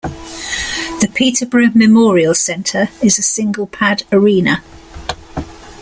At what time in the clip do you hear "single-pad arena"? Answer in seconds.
3.21-4.63